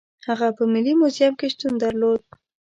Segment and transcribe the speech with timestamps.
[0.27, 2.21] هغه په ملي موزیم کې شتون درلود.